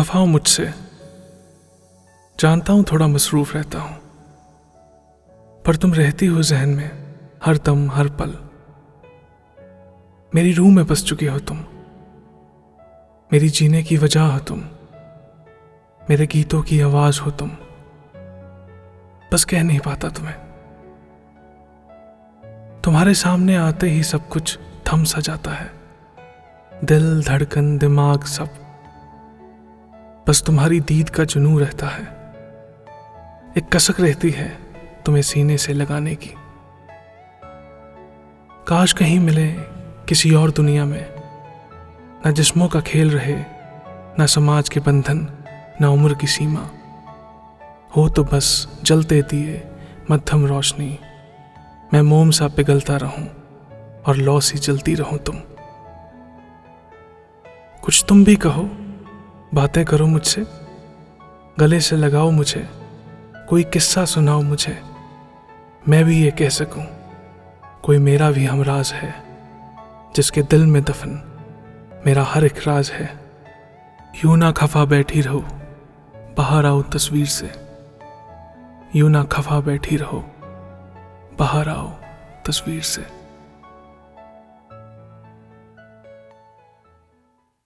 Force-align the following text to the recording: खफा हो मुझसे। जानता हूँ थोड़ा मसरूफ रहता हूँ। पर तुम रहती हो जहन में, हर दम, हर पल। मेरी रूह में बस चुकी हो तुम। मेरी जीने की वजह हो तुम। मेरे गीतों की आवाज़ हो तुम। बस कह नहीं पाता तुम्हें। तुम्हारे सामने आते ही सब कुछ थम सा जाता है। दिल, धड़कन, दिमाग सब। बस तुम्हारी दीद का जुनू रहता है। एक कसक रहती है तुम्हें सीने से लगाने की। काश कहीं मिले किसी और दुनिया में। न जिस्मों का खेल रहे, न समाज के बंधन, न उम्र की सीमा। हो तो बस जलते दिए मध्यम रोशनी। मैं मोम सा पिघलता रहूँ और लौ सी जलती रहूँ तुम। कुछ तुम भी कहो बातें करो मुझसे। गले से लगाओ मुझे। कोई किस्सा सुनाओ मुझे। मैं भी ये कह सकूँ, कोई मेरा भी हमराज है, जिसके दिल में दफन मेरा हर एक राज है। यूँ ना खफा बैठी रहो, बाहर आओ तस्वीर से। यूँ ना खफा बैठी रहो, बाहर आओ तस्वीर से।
खफा 0.00 0.18
हो 0.18 0.26
मुझसे। 0.26 0.74
जानता 2.40 2.72
हूँ 2.72 2.84
थोड़ा 2.92 3.06
मसरूफ 3.06 3.54
रहता 3.54 3.80
हूँ। 3.80 3.96
पर 5.66 5.76
तुम 5.76 5.94
रहती 5.94 6.26
हो 6.26 6.42
जहन 6.42 6.68
में, 6.68 7.14
हर 7.44 7.58
दम, 7.58 7.90
हर 7.90 8.08
पल। 8.08 8.38
मेरी 10.34 10.52
रूह 10.52 10.70
में 10.72 10.86
बस 10.86 11.04
चुकी 11.04 11.26
हो 11.26 11.38
तुम। 11.38 11.64
मेरी 13.32 13.48
जीने 13.48 13.82
की 13.82 13.96
वजह 13.96 14.20
हो 14.20 14.38
तुम। 14.38 14.58
मेरे 16.10 16.26
गीतों 16.26 16.62
की 16.62 16.80
आवाज़ 16.80 17.20
हो 17.20 17.30
तुम। 17.30 17.50
बस 19.32 19.44
कह 19.44 19.62
नहीं 19.62 19.80
पाता 19.80 20.08
तुम्हें। 20.08 20.36
तुम्हारे 22.84 23.14
सामने 23.14 23.56
आते 23.56 23.90
ही 23.90 24.02
सब 24.02 24.28
कुछ 24.28 24.58
थम 24.58 25.04
सा 25.04 25.20
जाता 25.20 25.50
है। 25.50 25.72
दिल, 26.84 27.22
धड़कन, 27.22 27.78
दिमाग 27.78 28.24
सब। 28.24 28.69
बस 30.30 30.42
तुम्हारी 30.42 30.80
दीद 30.80 31.10
का 31.10 31.24
जुनू 31.24 31.58
रहता 31.58 31.86
है। 31.86 32.02
एक 33.58 33.64
कसक 33.72 34.00
रहती 34.00 34.30
है 34.30 34.58
तुम्हें 35.06 35.22
सीने 35.22 35.58
से 35.58 35.72
लगाने 35.72 36.14
की। 36.14 36.30
काश 38.68 38.92
कहीं 38.92 39.20
मिले 39.20 39.52
किसी 40.08 40.34
और 40.34 40.50
दुनिया 40.50 40.84
में। 40.84 41.14
न 42.26 42.32
जिस्मों 42.32 42.68
का 42.68 42.80
खेल 42.80 43.10
रहे, 43.10 43.36
न 44.20 44.26
समाज 44.26 44.68
के 44.68 44.80
बंधन, 44.80 45.28
न 45.80 45.84
उम्र 45.84 46.14
की 46.14 46.26
सीमा। 46.26 46.70
हो 47.96 48.08
तो 48.08 48.24
बस 48.24 48.78
जलते 48.82 49.22
दिए 49.22 49.70
मध्यम 50.10 50.46
रोशनी। 50.46 50.98
मैं 51.94 52.02
मोम 52.02 52.30
सा 52.30 52.48
पिघलता 52.48 52.96
रहूँ 52.96 53.28
और 54.06 54.16
लौ 54.16 54.40
सी 54.40 54.58
जलती 54.58 54.94
रहूँ 54.94 55.18
तुम। 55.18 55.36
कुछ 57.82 58.04
तुम 58.08 58.24
भी 58.24 58.36
कहो 58.36 58.70
बातें 59.54 59.84
करो 59.84 60.06
मुझसे। 60.06 60.46
गले 61.58 61.80
से 61.80 61.96
लगाओ 61.96 62.30
मुझे। 62.30 62.68
कोई 63.48 63.64
किस्सा 63.64 64.04
सुनाओ 64.04 64.42
मुझे। 64.42 64.76
मैं 65.88 66.04
भी 66.04 66.22
ये 66.22 66.30
कह 66.30 66.48
सकूँ, 66.48 66.84
कोई 67.82 67.98
मेरा 67.98 68.30
भी 68.30 68.44
हमराज 68.44 68.92
है, 68.92 69.14
जिसके 70.16 70.42
दिल 70.42 70.66
में 70.66 70.82
दफन 70.82 71.20
मेरा 72.06 72.24
हर 72.24 72.44
एक 72.44 72.58
राज 72.66 72.90
है। 72.90 73.08
यूँ 74.24 74.36
ना 74.36 74.50
खफा 74.52 74.84
बैठी 74.84 75.20
रहो, 75.20 75.40
बाहर 76.38 76.66
आओ 76.66 76.82
तस्वीर 76.82 77.26
से। 77.26 77.50
यूँ 78.96 79.10
ना 79.10 79.22
खफा 79.24 79.60
बैठी 79.60 79.96
रहो, 79.96 80.24
बाहर 81.38 81.68
आओ 81.68 81.90
तस्वीर 82.46 82.82
से। 82.82 83.06